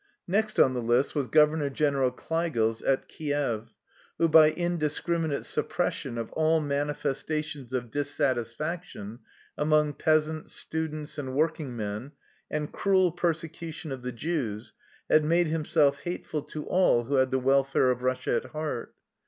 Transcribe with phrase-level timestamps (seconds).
[0.27, 3.67] Next on the list was Governor General Kleigels at Kief,
[4.17, 9.19] who by indiscriminate suppres sion of all manifestation of dissatisfaction
[9.59, 12.13] among peasants, students, and workingmen
[12.49, 14.73] and cruel persecution of the Jews
[15.07, 18.95] had made himself hateful to all who had the welfare of Russia at heart.